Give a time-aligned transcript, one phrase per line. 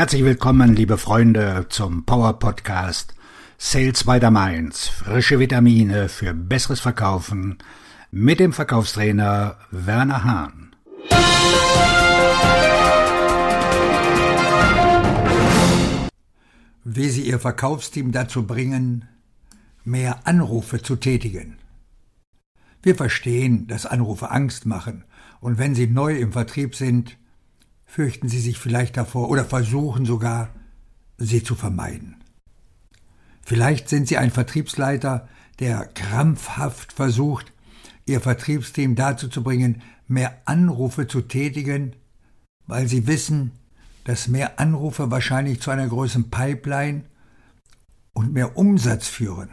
[0.00, 3.14] Herzlich willkommen, liebe Freunde, zum Power Podcast
[3.58, 4.88] Sales by the Mainz.
[4.88, 7.58] Frische Vitamine für besseres Verkaufen
[8.10, 10.74] mit dem Verkaufstrainer Werner Hahn.
[16.82, 19.04] Wie Sie Ihr Verkaufsteam dazu bringen,
[19.84, 21.58] mehr Anrufe zu tätigen.
[22.82, 25.04] Wir verstehen, dass Anrufe Angst machen
[25.42, 27.18] und wenn Sie neu im Vertrieb sind,
[27.90, 30.50] fürchten Sie sich vielleicht davor oder versuchen sogar,
[31.18, 32.16] sie zu vermeiden.
[33.42, 35.28] Vielleicht sind Sie ein Vertriebsleiter,
[35.58, 37.52] der krampfhaft versucht,
[38.06, 41.96] Ihr Vertriebsteam dazu zu bringen, mehr Anrufe zu tätigen,
[42.66, 43.52] weil Sie wissen,
[44.04, 47.04] dass mehr Anrufe wahrscheinlich zu einer größeren Pipeline
[48.12, 49.50] und mehr Umsatz führen.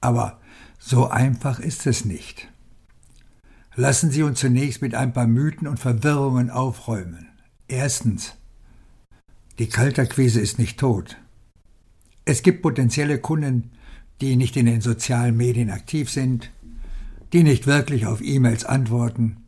[0.00, 0.40] Aber
[0.78, 2.48] so einfach ist es nicht.
[3.74, 7.28] Lassen Sie uns zunächst mit ein paar Mythen und Verwirrungen aufräumen.
[7.72, 8.34] Erstens.
[9.58, 11.16] Die Kalterquise ist nicht tot.
[12.26, 13.70] Es gibt potenzielle Kunden,
[14.20, 16.50] die nicht in den sozialen Medien aktiv sind,
[17.32, 19.38] die nicht wirklich auf E-Mails antworten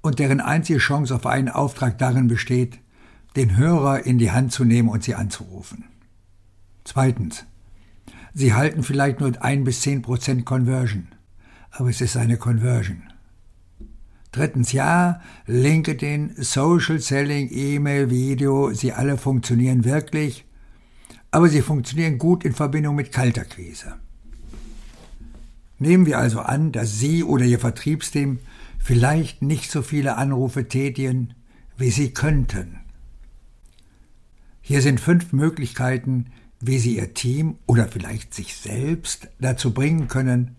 [0.00, 2.78] und deren einzige Chance auf einen Auftrag darin besteht,
[3.36, 5.84] den Hörer in die Hand zu nehmen und sie anzurufen.
[6.84, 7.44] Zweitens.
[8.32, 11.08] Sie halten vielleicht nur ein bis zehn Prozent Conversion,
[11.70, 13.11] aber es ist eine Conversion.
[14.32, 20.46] Drittens, ja, LinkedIn, Social Selling, E-Mail, Video, sie alle funktionieren wirklich,
[21.30, 23.96] aber sie funktionieren gut in Verbindung mit Kalterquise.
[25.78, 28.38] Nehmen wir also an, dass Sie oder Ihr Vertriebsteam
[28.78, 31.34] vielleicht nicht so viele Anrufe tätigen,
[31.76, 32.78] wie Sie könnten.
[34.60, 36.26] Hier sind fünf Möglichkeiten,
[36.60, 40.56] wie Sie Ihr Team oder vielleicht sich selbst dazu bringen können,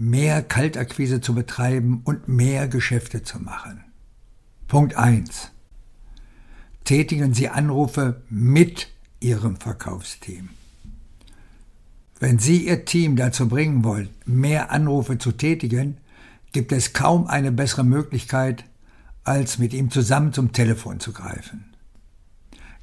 [0.00, 3.84] mehr Kaltakquise zu betreiben und mehr Geschäfte zu machen.
[4.66, 5.50] Punkt 1.
[6.84, 8.88] Tätigen Sie Anrufe mit
[9.20, 10.48] Ihrem Verkaufsteam.
[12.18, 15.98] Wenn Sie Ihr Team dazu bringen wollen, mehr Anrufe zu tätigen,
[16.52, 18.64] gibt es kaum eine bessere Möglichkeit,
[19.22, 21.74] als mit ihm zusammen zum Telefon zu greifen.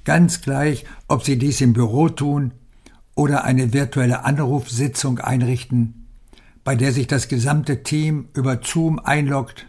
[0.03, 2.51] Ganz gleich, ob Sie dies im Büro tun
[3.15, 6.06] oder eine virtuelle Anrufsitzung einrichten,
[6.67, 9.67] bei der sich das gesamte Team über Zoom einloggt.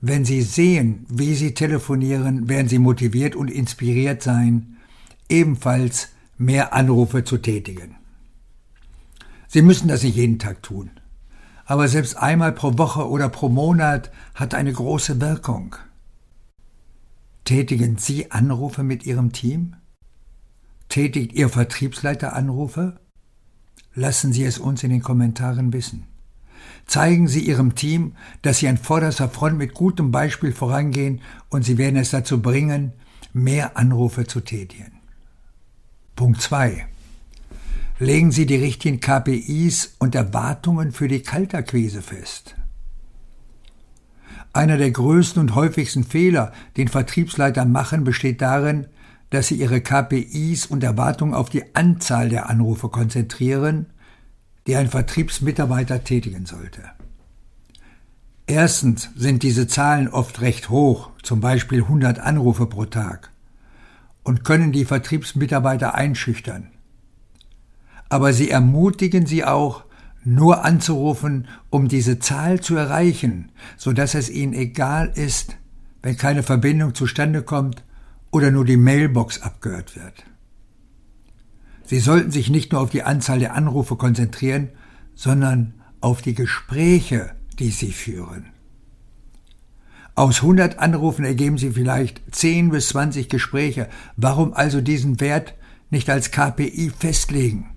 [0.00, 4.78] Wenn Sie sehen, wie Sie telefonieren, werden Sie motiviert und inspiriert sein,
[5.28, 7.96] ebenfalls mehr Anrufe zu tätigen.
[9.46, 10.90] Sie müssen das nicht jeden Tag tun.
[11.66, 15.76] Aber selbst einmal pro Woche oder pro Monat hat eine große Wirkung.
[17.44, 19.76] Tätigen Sie Anrufe mit Ihrem Team?
[20.88, 22.98] Tätigt Ihr Vertriebsleiter Anrufe?
[23.94, 26.04] Lassen Sie es uns in den Kommentaren wissen.
[26.86, 31.78] Zeigen Sie Ihrem Team, dass Sie an vorderster Front mit gutem Beispiel vorangehen und Sie
[31.78, 32.92] werden es dazu bringen,
[33.32, 34.92] mehr Anrufe zu tätigen.
[36.16, 36.86] Punkt 2.
[37.98, 42.56] Legen Sie die richtigen KPIs und Erwartungen für die Kaltakquise fest.
[44.52, 48.86] Einer der größten und häufigsten Fehler, den Vertriebsleiter machen, besteht darin,
[49.30, 53.86] dass sie ihre KPIs und Erwartungen auf die Anzahl der Anrufe konzentrieren,
[54.66, 56.82] die ein Vertriebsmitarbeiter tätigen sollte.
[58.46, 63.30] Erstens sind diese Zahlen oft recht hoch, zum Beispiel 100 Anrufe pro Tag,
[64.24, 66.68] und können die Vertriebsmitarbeiter einschüchtern.
[68.08, 69.84] Aber sie ermutigen sie auch,
[70.22, 75.56] nur anzurufen, um diese Zahl zu erreichen, so dass es ihnen egal ist,
[76.02, 77.82] wenn keine Verbindung zustande kommt
[78.30, 80.24] oder nur die Mailbox abgehört wird.
[81.84, 84.68] Sie sollten sich nicht nur auf die Anzahl der Anrufe konzentrieren,
[85.14, 88.46] sondern auf die Gespräche, die Sie führen.
[90.14, 93.88] Aus 100 Anrufen ergeben Sie vielleicht 10 bis 20 Gespräche.
[94.16, 95.54] Warum also diesen Wert
[95.90, 97.70] nicht als KPI festlegen?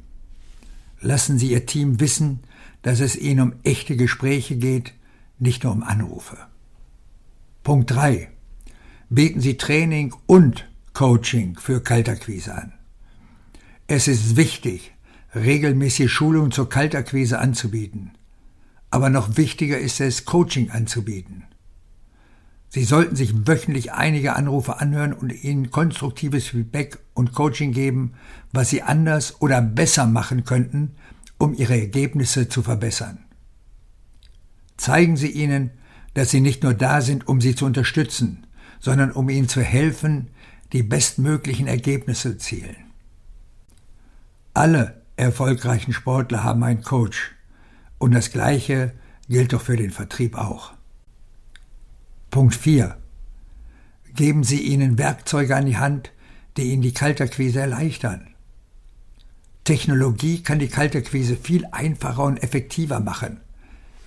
[0.99, 2.41] Lassen Sie Ihr Team wissen,
[2.81, 4.93] dass es Ihnen um echte Gespräche geht,
[5.39, 6.37] nicht nur um Anrufe.
[7.63, 8.32] Punkt 3
[9.09, 12.73] bieten sie Training und Coaching für Kaltakquise an.
[13.87, 14.93] Es ist wichtig,
[15.35, 18.11] regelmäßig Schulungen zur Kaltakquise anzubieten.
[18.89, 21.45] Aber noch wichtiger ist es, Coaching anzubieten.
[22.69, 28.13] Sie sollten sich wöchentlich einige Anrufe anhören und ihnen konstruktives Feedback und Coaching geben,
[28.51, 30.95] was sie anders oder besser machen könnten,
[31.37, 33.19] um ihre Ergebnisse zu verbessern.
[34.77, 35.71] Zeigen Sie ihnen,
[36.13, 38.47] dass Sie nicht nur da sind, um Sie zu unterstützen,
[38.83, 40.27] sondern um ihnen zu helfen,
[40.73, 42.75] die bestmöglichen Ergebnisse zu zielen.
[44.53, 47.31] Alle erfolgreichen Sportler haben einen Coach
[47.97, 48.91] und das Gleiche
[49.29, 50.73] gilt doch für den Vertrieb auch.
[52.29, 52.97] Punkt 4.
[54.15, 56.11] Geben Sie ihnen Werkzeuge an die Hand,
[56.57, 58.27] die Ihnen die Kalterquise erleichtern.
[59.63, 63.39] Technologie kann die Kalterquise viel einfacher und effektiver machen,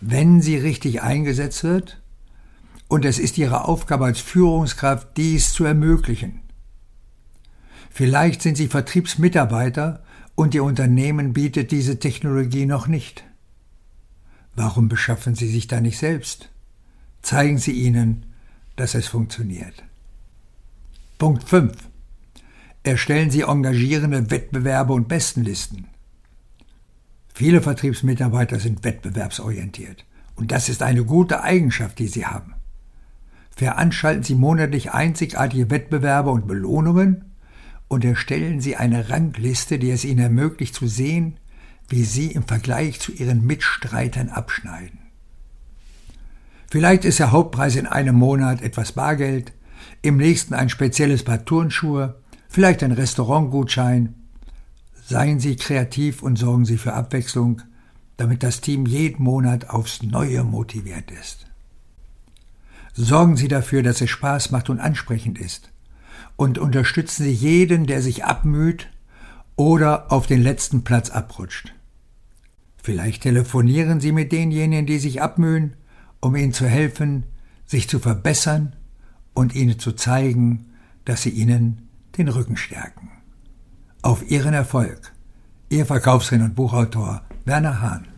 [0.03, 2.03] wenn sie richtig eingesetzt wird,
[2.89, 6.41] und es ist Ihre Aufgabe als Führungskraft, dies zu ermöglichen.
[7.91, 10.03] Vielleicht sind Sie Vertriebsmitarbeiter
[10.35, 13.25] und Ihr Unternehmen bietet diese Technologie noch nicht.
[14.55, 16.51] Warum beschaffen Sie sich da nicht selbst?
[17.23, 18.27] Zeigen Sie ihnen,
[18.77, 19.83] dass es funktioniert.
[21.19, 21.73] Punkt 5.
[22.83, 25.89] Erstellen Sie engagierende Wettbewerbe und Bestenlisten.
[27.35, 30.05] Viele Vertriebsmitarbeiter sind wettbewerbsorientiert
[30.37, 32.56] und das ist eine gute Eigenschaft, die sie haben.
[33.57, 37.25] Veranstalten Sie monatlich einzigartige Wettbewerbe und Belohnungen
[37.89, 41.39] und erstellen Sie eine Rangliste, die es Ihnen ermöglicht zu sehen,
[41.89, 44.99] wie Sie im Vergleich zu Ihren Mitstreitern abschneiden.
[46.71, 49.53] Vielleicht ist der Hauptpreis in einem Monat etwas Bargeld,
[50.03, 54.15] im nächsten ein spezielles Paar Turnschuhe, vielleicht ein Restaurantgutschein.
[55.07, 57.63] Seien Sie kreativ und sorgen Sie für Abwechslung,
[58.19, 61.47] damit das Team jeden Monat aufs Neue motiviert ist.
[62.99, 65.71] Sorgen Sie dafür, dass es Spaß macht und ansprechend ist
[66.37, 68.89] und unterstützen Sie jeden, der sich abmüht
[69.55, 71.75] oder auf den letzten Platz abrutscht.
[72.83, 75.75] Vielleicht telefonieren Sie mit denjenigen, die sich abmühen,
[76.21, 77.25] um ihnen zu helfen,
[77.67, 78.75] sich zu verbessern
[79.35, 80.73] und ihnen zu zeigen,
[81.05, 83.11] dass sie ihnen den Rücken stärken.
[84.01, 85.13] Auf Ihren Erfolg.
[85.69, 88.09] Ihr Verkaufsredner und Buchautor Werner Hahn.